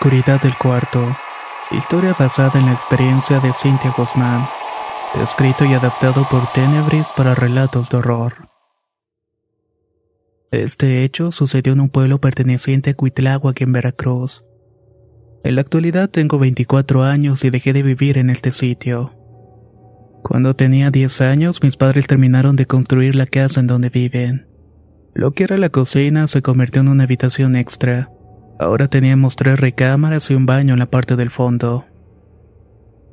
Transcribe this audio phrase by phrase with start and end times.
[0.00, 1.14] oscuridad del cuarto.
[1.72, 4.48] Historia basada en la experiencia de Cynthia Guzmán.
[5.22, 8.48] Escrito y adaptado por Tenebris para relatos de horror.
[10.52, 14.46] Este hecho sucedió en un pueblo perteneciente a Cuitláhuac en Veracruz.
[15.44, 19.12] En la actualidad tengo 24 años y dejé de vivir en este sitio.
[20.22, 24.48] Cuando tenía 10 años mis padres terminaron de construir la casa en donde viven.
[25.12, 28.10] Lo que era la cocina se convirtió en una habitación extra.
[28.60, 31.86] Ahora teníamos tres recámaras y un baño en la parte del fondo.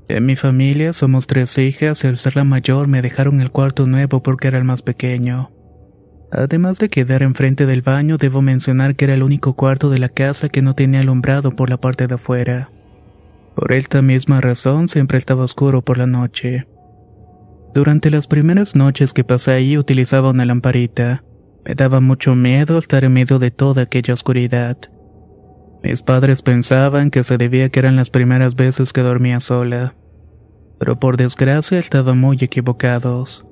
[0.10, 3.88] En mi familia somos tres hijas y al ser la mayor me dejaron el cuarto
[3.88, 5.52] nuevo porque era el más pequeño.
[6.34, 10.10] Además de quedar enfrente del baño, debo mencionar que era el único cuarto de la
[10.10, 12.70] casa que no tenía alumbrado por la parte de afuera.
[13.56, 16.68] Por esta misma razón siempre estaba oscuro por la noche.
[17.74, 21.24] Durante las primeras noches que pasé ahí utilizaba una lamparita.
[21.64, 24.78] Me daba mucho miedo estar en medio de toda aquella oscuridad.
[25.84, 29.96] Mis padres pensaban que se debía que eran las primeras veces que dormía sola,
[30.80, 33.46] pero por desgracia estaban muy equivocados.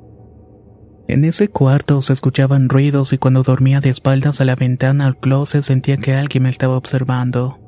[1.08, 5.18] En ese cuarto se escuchaban ruidos y cuando dormía de espaldas a la ventana al
[5.18, 7.59] closet sentía que alguien me estaba observando.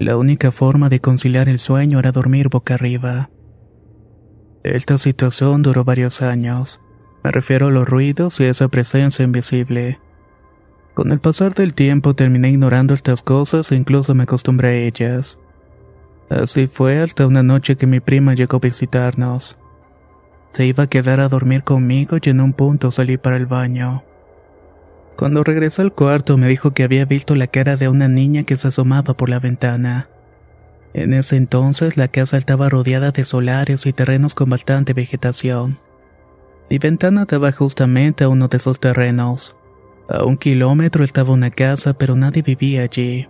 [0.00, 3.30] La única forma de conciliar el sueño era dormir boca arriba.
[4.64, 6.80] Esta situación duró varios años.
[7.22, 10.00] Me refiero a los ruidos y a esa presencia invisible.
[10.94, 15.38] Con el pasar del tiempo terminé ignorando estas cosas e incluso me acostumbré a ellas.
[16.30, 19.58] Así fue hasta una noche que mi prima llegó a visitarnos.
[20.52, 24.04] Se iba a quedar a dormir conmigo y en un punto salí para el baño.
[25.16, 28.56] Cuando regresó al cuarto me dijo que había visto la cara de una niña que
[28.56, 30.08] se asomaba por la ventana.
[30.92, 35.80] En ese entonces la casa estaba rodeada de solares y terrenos con bastante vegetación.
[36.70, 39.56] Mi ventana daba justamente a uno de esos terrenos.
[40.08, 43.26] A un kilómetro estaba una casa, pero nadie vivía allí.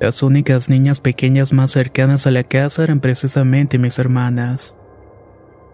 [0.00, 4.76] Las únicas niñas pequeñas más cercanas a la casa eran precisamente mis hermanas.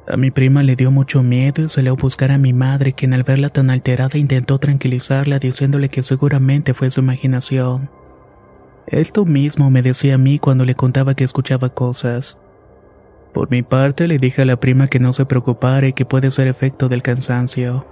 [0.06, 3.12] A mi prima le dio mucho miedo y salió a buscar a mi madre, quien
[3.12, 7.90] al verla tan alterada intentó tranquilizarla diciéndole que seguramente fue su imaginación.
[8.86, 12.38] Esto mismo me decía a mí cuando le contaba que escuchaba cosas.
[13.32, 16.30] Por mi parte le dije a la prima que no se preocupara y que puede
[16.30, 17.86] ser efecto del cansancio.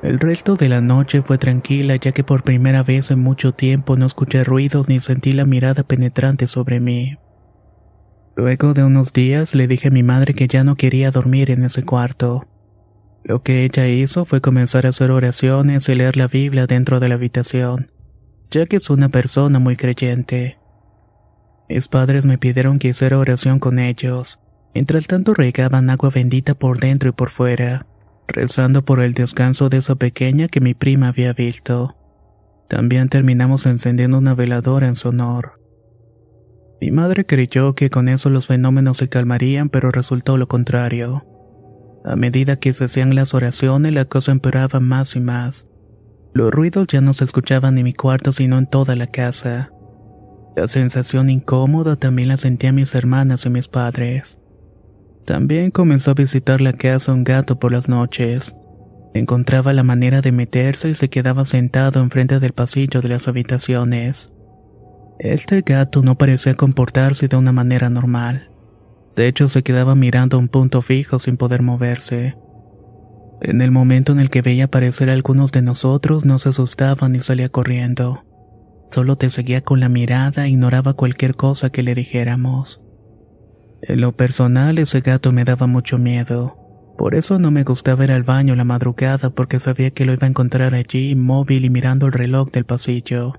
[0.00, 3.96] El resto de la noche fue tranquila ya que por primera vez en mucho tiempo
[3.96, 7.16] no escuché ruidos ni sentí la mirada penetrante sobre mí.
[8.36, 11.64] Luego de unos días le dije a mi madre que ya no quería dormir en
[11.64, 12.46] ese cuarto.
[13.24, 17.08] Lo que ella hizo fue comenzar a hacer oraciones y leer la Biblia dentro de
[17.08, 17.90] la habitación,
[18.52, 20.58] ya que es una persona muy creyente.
[21.68, 24.38] Mis padres me pidieron que hiciera oración con ellos,
[24.72, 27.87] mientras tanto regaban agua bendita por dentro y por fuera
[28.28, 31.96] rezando por el descanso de esa pequeña que mi prima había visto.
[32.68, 35.58] También terminamos encendiendo una veladora en su honor.
[36.80, 41.24] Mi madre creyó que con eso los fenómenos se calmarían, pero resultó lo contrario.
[42.04, 45.66] A medida que se hacían las oraciones, la cosa empeoraba más y más.
[46.34, 49.72] Los ruidos ya no se escuchaban en mi cuarto, sino en toda la casa.
[50.54, 54.38] La sensación incómoda también la sentían mis hermanas y mis padres.
[55.28, 58.56] También comenzó a visitar la casa un gato por las noches.
[59.12, 64.32] Encontraba la manera de meterse y se quedaba sentado enfrente del pasillo de las habitaciones.
[65.18, 68.50] Este gato no parecía comportarse de una manera normal.
[69.16, 72.34] De hecho, se quedaba mirando a un punto fijo sin poder moverse.
[73.42, 77.06] En el momento en el que veía aparecer a algunos de nosotros, no se asustaba
[77.10, 78.24] ni salía corriendo.
[78.90, 82.82] Solo te seguía con la mirada e ignoraba cualquier cosa que le dijéramos.
[83.82, 86.56] En lo personal ese gato me daba mucho miedo.
[86.98, 90.26] Por eso no me gustaba ir al baño la madrugada porque sabía que lo iba
[90.26, 93.34] a encontrar allí inmóvil y mirando el reloj del pasillo.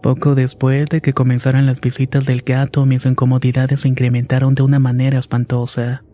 [0.00, 4.78] Poco después de que comenzaran las visitas del gato, mis incomodidades se incrementaron de una
[4.78, 6.04] manera espantosa.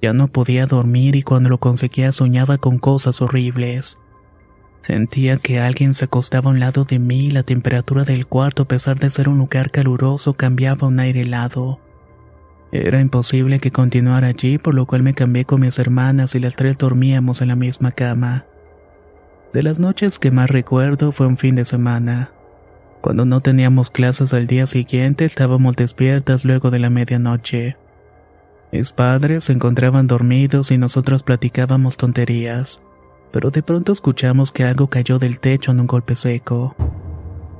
[0.00, 3.98] Ya no podía dormir y cuando lo conseguía soñaba con cosas horribles.
[4.82, 8.64] Sentía que alguien se acostaba a un lado de mí y la temperatura del cuarto,
[8.64, 11.80] a pesar de ser un lugar caluroso, cambiaba a un aire helado.
[12.72, 16.56] Era imposible que continuara allí, por lo cual me cambié con mis hermanas y las
[16.56, 18.46] tres dormíamos en la misma cama.
[19.52, 22.32] De las noches que más recuerdo fue un fin de semana.
[23.02, 27.76] Cuando no teníamos clases al día siguiente, estábamos despiertas luego de la medianoche.
[28.72, 32.82] Mis padres se encontraban dormidos y nosotros platicábamos tonterías,
[33.32, 36.74] pero de pronto escuchamos que algo cayó del techo en un golpe seco.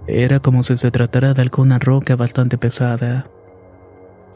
[0.07, 3.27] Era como si se tratara de alguna roca bastante pesada.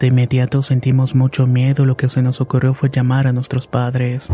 [0.01, 4.31] De inmediato sentimos mucho miedo, lo que se nos ocurrió fue llamar a nuestros padres.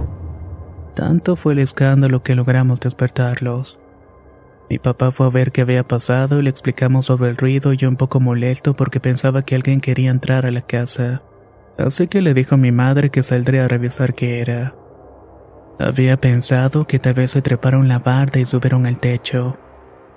[0.95, 3.79] Tanto fue el escándalo que logramos despertarlos.
[4.69, 7.77] Mi papá fue a ver qué había pasado y le explicamos sobre el ruido y
[7.77, 11.23] yo un poco molesto porque pensaba que alguien quería entrar a la casa.
[11.79, 14.75] Así que le dijo a mi madre que saldría a revisar qué era.
[15.79, 19.59] Había pensado que tal vez se treparon la barda y subieron al techo.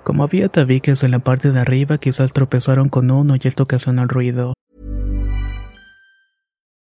[0.04, 4.02] Como había tabiques en la parte de arriba, quizás tropezaron con uno y esto ocasionó
[4.02, 4.54] el ruido.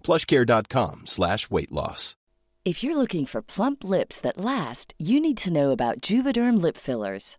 [0.00, 2.16] plushcare.com slash weight loss.
[2.62, 6.76] If you're looking for plump lips that last, you need to know about Juvederm lip
[6.76, 7.38] fillers.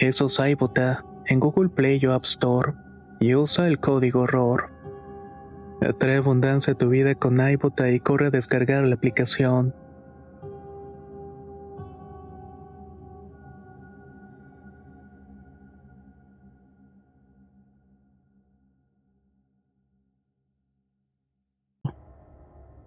[0.00, 2.72] Eso es iBota en Google Play o App Store
[3.20, 4.70] y usa el código ROR.
[5.82, 9.74] Atrae abundancia a tu vida con iBota y corre a descargar la aplicación.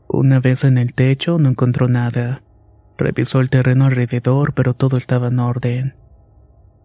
[0.08, 2.42] Una vez en el techo no encontró nada.
[2.98, 6.03] Revisó el terreno alrededor, pero todo estaba en orden.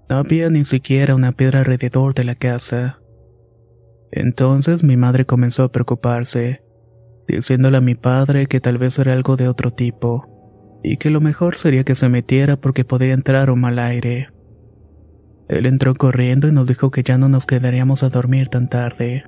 [0.08, 3.00] No había ni siquiera una piedra alrededor de la casa.
[4.10, 6.62] Entonces mi madre comenzó a preocuparse,
[7.26, 11.20] diciéndole a mi padre que tal vez era algo de otro tipo, y que lo
[11.20, 14.30] mejor sería que se metiera porque podía entrar un mal aire.
[15.48, 19.24] Él entró corriendo y nos dijo que ya no nos quedaríamos a dormir tan tarde.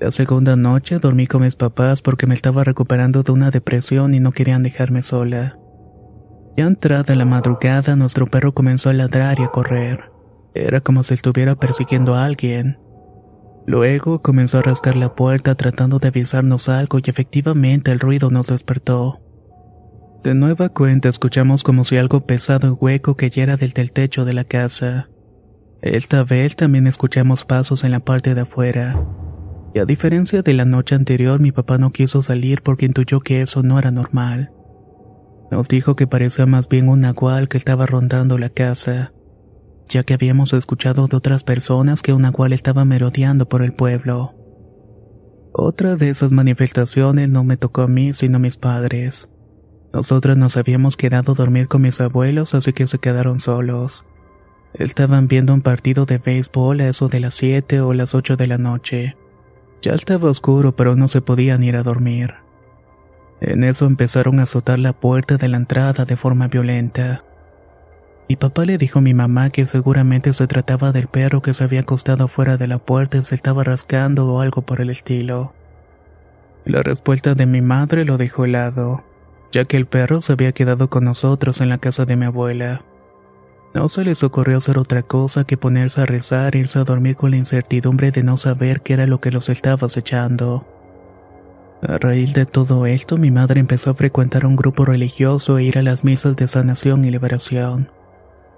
[0.00, 4.20] La segunda noche dormí con mis papás porque me estaba recuperando de una depresión y
[4.20, 5.59] no querían dejarme sola.
[6.56, 10.10] Ya entrada la madrugada, nuestro perro comenzó a ladrar y a correr.
[10.54, 12.78] Era como si estuviera persiguiendo a alguien.
[13.66, 18.48] Luego comenzó a rascar la puerta tratando de avisarnos algo y efectivamente el ruido nos
[18.48, 19.20] despertó.
[20.24, 24.34] De nueva cuenta escuchamos como si algo pesado y hueco cayera desde el techo de
[24.34, 25.08] la casa.
[25.82, 29.02] Esta vez también escuchamos pasos en la parte de afuera.
[29.72, 33.40] Y a diferencia de la noche anterior, mi papá no quiso salir porque intuyó que
[33.40, 34.52] eso no era normal.
[35.50, 39.12] Nos dijo que parecía más bien un nahual que estaba rondando la casa,
[39.88, 44.34] ya que habíamos escuchado de otras personas que un nahual estaba merodeando por el pueblo.
[45.52, 49.28] Otra de esas manifestaciones no me tocó a mí, sino a mis padres.
[49.92, 54.06] Nosotras nos habíamos quedado a dormir con mis abuelos, así que se quedaron solos.
[54.72, 58.46] Estaban viendo un partido de béisbol a eso de las 7 o las 8 de
[58.46, 59.16] la noche.
[59.82, 62.34] Ya estaba oscuro, pero no se podían ir a dormir.
[63.40, 67.24] En eso empezaron a azotar la puerta de la entrada de forma violenta.
[68.28, 71.64] Mi papá le dijo a mi mamá que seguramente se trataba del perro que se
[71.64, 75.52] había acostado fuera de la puerta y se estaba rascando o algo por el estilo.
[76.64, 79.02] La respuesta de mi madre lo dejó helado,
[79.50, 82.82] ya que el perro se había quedado con nosotros en la casa de mi abuela.
[83.72, 87.16] No se les ocurrió hacer otra cosa que ponerse a rezar e irse a dormir
[87.16, 90.66] con la incertidumbre de no saber qué era lo que los estaba acechando.
[91.82, 95.78] A raíz de todo esto, mi madre empezó a frecuentar un grupo religioso e ir
[95.78, 97.90] a las misas de sanación y liberación.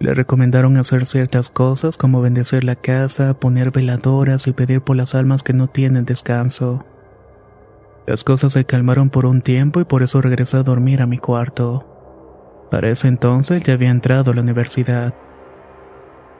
[0.00, 5.14] Le recomendaron hacer ciertas cosas como bendecir la casa, poner veladoras y pedir por las
[5.14, 6.84] almas que no tienen descanso.
[8.08, 11.18] Las cosas se calmaron por un tiempo y por eso regresé a dormir a mi
[11.18, 11.86] cuarto.
[12.72, 15.14] Para ese entonces ya había entrado a la universidad.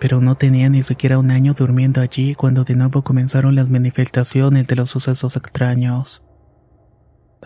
[0.01, 4.67] Pero no tenía ni siquiera un año durmiendo allí cuando de nuevo comenzaron las manifestaciones
[4.67, 6.25] de los sucesos extraños.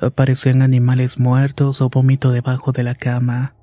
[0.00, 3.54] Aparecían animales muertos o vómito debajo de la cama.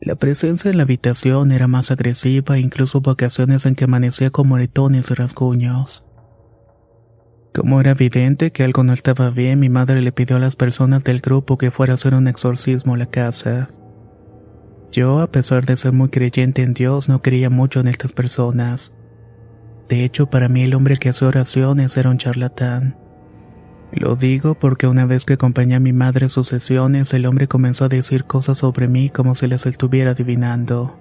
[0.00, 4.48] La presencia en la habitación era más agresiva incluso hubo ocasiones en que amanecía con
[4.48, 6.06] moretones y rasguños.
[7.54, 11.04] Como era evidente que algo no estaba bien, mi madre le pidió a las personas
[11.04, 13.70] del grupo que fuera a hacer un exorcismo a la casa.
[14.90, 18.92] Yo, a pesar de ser muy creyente en Dios, no creía mucho en estas personas.
[19.88, 23.01] De hecho, para mí el hombre que hace oraciones era un charlatán.
[23.92, 27.46] Lo digo porque una vez que acompañé a mi madre a sus sesiones, el hombre
[27.46, 30.98] comenzó a decir cosas sobre mí como si las estuviera adivinando.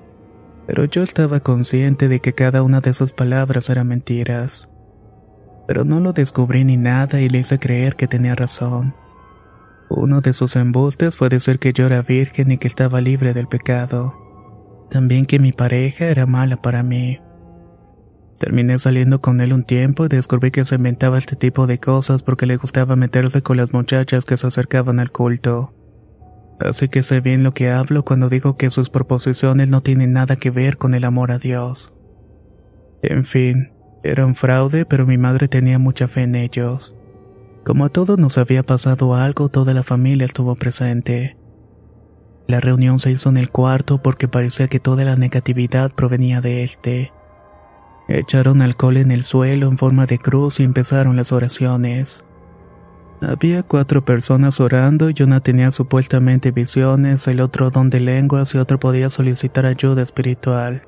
[0.68, 4.70] Pero yo estaba consciente de que cada una de esas palabras eran mentiras.
[5.68, 8.94] Pero no lo descubrí ni nada y le hice creer que tenía razón.
[9.90, 13.48] Uno de sus embustes fue decir que yo era virgen y que estaba libre del
[13.48, 14.16] pecado.
[14.90, 17.20] También que mi pareja era mala para mí.
[18.42, 22.24] Terminé saliendo con él un tiempo y descubrí que se inventaba este tipo de cosas
[22.24, 25.76] porque le gustaba meterse con las muchachas que se acercaban al culto.
[26.60, 30.38] Así que sé bien lo que hablo cuando digo que sus proposiciones no tienen nada
[30.38, 31.94] que ver con el amor a Dios.
[33.04, 36.98] En fin, era un fraude, pero mi madre tenía mucha fe en ellos.
[37.64, 41.38] Como a todos nos había pasado algo, toda la familia estuvo presente.
[42.48, 46.64] La reunión se hizo en el cuarto porque parecía que toda la negatividad provenía de
[46.64, 47.12] este.
[48.08, 52.26] Echaron alcohol en el suelo en forma de cruz y empezaron las oraciones.
[53.22, 58.58] Había cuatro personas orando y una tenía supuestamente visiones, el otro don de lenguas y
[58.58, 60.82] otro podía solicitar ayuda espiritual.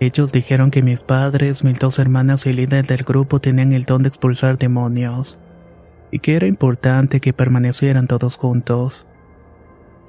[0.00, 3.84] Ellos dijeron que mis padres, mis dos hermanas y el líder del grupo tenían el
[3.84, 5.38] don de expulsar demonios,
[6.10, 9.06] y que era importante que permanecieran todos juntos.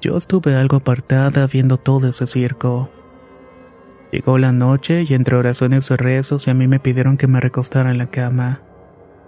[0.00, 2.90] Yo estuve algo apartada viendo todo ese circo.
[4.12, 7.40] Llegó la noche y entre oraciones y rezos y a mí me pidieron que me
[7.40, 8.62] recostara en la cama.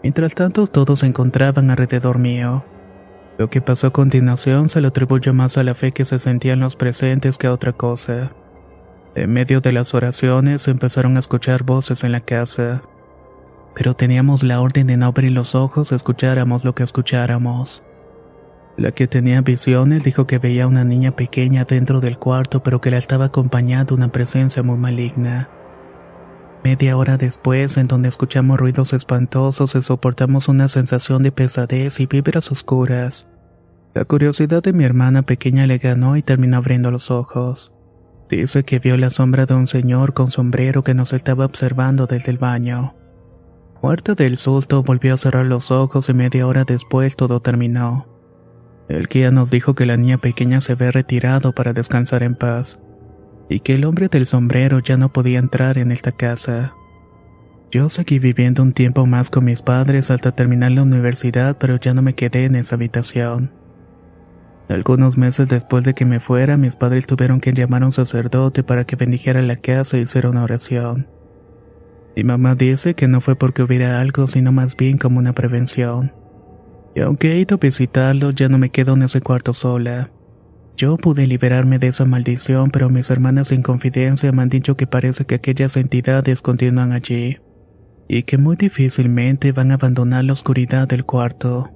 [0.03, 2.65] Mientras tanto todos se encontraban alrededor mío.
[3.39, 6.61] Lo que pasó a continuación se lo atribuyo más a la fe que se sentían
[6.61, 8.33] los presentes que a otra cosa.
[9.15, 12.83] En medio de las oraciones empezaron a escuchar voces en la casa.
[13.75, 17.83] Pero teníamos la orden de no abrir los ojos escucháramos lo que escucháramos.
[18.79, 22.81] La que tenía visiones dijo que veía a una niña pequeña dentro del cuarto, pero
[22.81, 25.49] que la estaba acompañando una presencia muy maligna.
[26.63, 32.07] Media hora después, en donde escuchamos ruidos espantosos y soportamos una sensación de pesadez y
[32.07, 33.29] vibras oscuras.
[33.95, 37.73] La curiosidad de mi hermana pequeña le ganó y terminó abriendo los ojos.
[38.29, 42.31] Dice que vio la sombra de un señor con sombrero que nos estaba observando desde
[42.31, 42.95] el baño.
[43.83, 48.18] Muerto del susto, volvió a cerrar los ojos y media hora después todo terminó.
[48.89, 52.81] El guía nos dijo que la niña pequeña se había retirado para descansar en paz
[53.51, 56.75] y que el hombre del sombrero ya no podía entrar en esta casa.
[57.71, 61.93] Yo seguí viviendo un tiempo más con mis padres hasta terminar la universidad, pero ya
[61.93, 63.53] no me quedé en esa habitación.
[64.71, 68.63] Algunos meses después de que me fuera, mis padres tuvieron que llamar a un sacerdote
[68.63, 71.09] para que bendijera la casa y hiciera una oración.
[72.17, 76.13] Mi mamá dice que no fue porque hubiera algo, sino más bien como una prevención.
[76.99, 80.11] Y aunque he ido a visitarlo, ya no me quedo en ese cuarto sola.
[80.77, 84.89] Yo pude liberarme de esa maldición, pero mis hermanas en confidencia me han dicho que
[84.89, 87.39] parece que aquellas entidades continúan allí,
[88.09, 91.71] y que muy difícilmente van a abandonar la oscuridad del cuarto.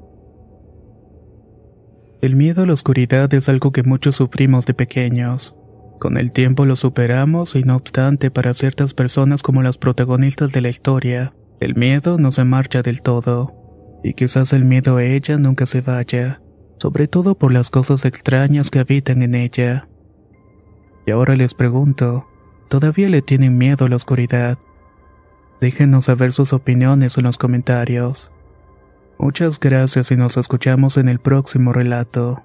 [2.21, 5.55] El miedo a la oscuridad es algo que muchos sufrimos de pequeños.
[6.00, 10.62] Con el tiempo lo superamos y no obstante para ciertas personas como las protagonistas de
[10.62, 13.62] la historia, el miedo no se marcha del todo.
[14.02, 16.42] Y quizás el miedo a ella nunca se vaya
[16.82, 19.87] sobre todo por las cosas extrañas que habitan en ella.
[21.06, 22.26] Y ahora les pregunto,
[22.68, 24.59] ¿todavía le tienen miedo a la oscuridad?
[25.61, 28.32] Déjenos saber sus opiniones en los comentarios.
[29.16, 32.44] Muchas gracias y nos escuchamos en el próximo relato.